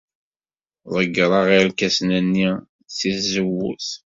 [0.93, 2.49] Ḍeggreɣ irkasen-nni
[2.97, 3.87] seg tzewwut.